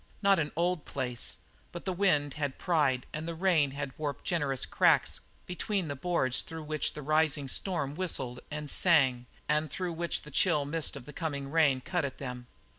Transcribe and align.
Not 0.23 0.39
an 0.39 0.51
old 0.55 0.83
place, 0.85 1.37
but 1.71 1.85
the 1.85 1.93
wind 1.93 2.33
had 2.33 2.57
pried 2.57 3.05
and 3.13 3.27
the 3.27 3.35
rain 3.35 3.93
warped 3.99 4.23
generous 4.25 4.65
cracks 4.65 5.19
between 5.45 5.89
the 5.89 5.95
boards 5.95 6.41
through 6.41 6.63
which 6.63 6.93
the 6.93 7.03
rising 7.03 7.47
storm 7.47 7.93
whistled 7.93 8.39
and 8.49 8.67
sang 8.67 9.27
and 9.47 9.69
through 9.69 9.93
which 9.93 10.23
the 10.23 10.31
chill 10.31 10.65
mist 10.65 10.95
of 10.95 11.05
the 11.05 11.13
coming 11.13 11.51
rain 11.51 11.81
cut 11.81 12.03
at 12.03 12.17
them. 12.17 12.47